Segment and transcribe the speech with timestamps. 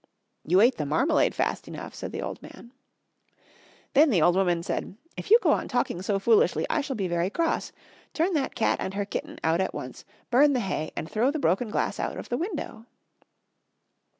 [0.43, 2.73] "You ate the marmalade fast enough," said the old man.
[3.93, 7.07] Then the old woman said, "If you go on talking so foolishly I shall be
[7.07, 7.71] very cross.
[8.15, 11.37] Turn that cat and her kitten out at once, burn the hay, and throw the
[11.37, 12.87] broken glass out of the window."